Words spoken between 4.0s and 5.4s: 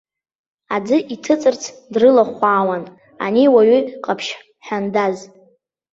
ҟаԥшь ҳәандаз.